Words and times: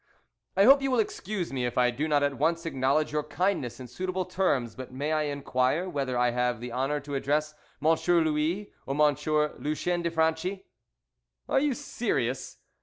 "I 0.57 0.63
hope 0.63 0.81
you 0.81 0.89
will 0.89 0.97
excuse 0.99 1.53
me 1.53 1.63
if 1.67 1.77
I 1.77 1.91
do 1.91 2.07
not 2.07 2.23
at 2.23 2.33
once 2.39 2.65
acknowledge 2.65 3.11
your 3.11 3.21
kindness 3.21 3.79
in 3.79 3.85
suitable 3.87 4.25
terms, 4.25 4.73
but 4.73 4.91
may 4.91 5.11
I 5.11 5.25
inquire 5.25 5.87
whether 5.87 6.17
I 6.17 6.31
have 6.31 6.59
the 6.59 6.71
honour 6.71 6.99
to 7.01 7.13
address 7.13 7.53
M. 7.85 7.89
Louis 7.89 8.73
or 8.87 8.95
M. 8.99 9.15
Lucien 9.59 10.01
de 10.01 10.09
Franchi?" 10.09 10.65
"Are 11.47 11.59
you 11.59 11.75
serious? 11.75 12.57